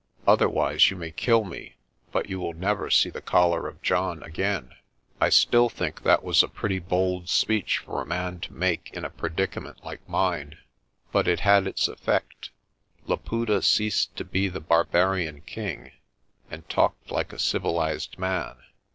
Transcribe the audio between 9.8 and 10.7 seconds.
like mine.